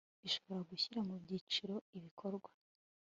ishobora 0.27 0.61
gushyira 0.71 0.99
mu 1.07 1.15
byiciro 1.23 1.75
ibikorwa 1.97 2.49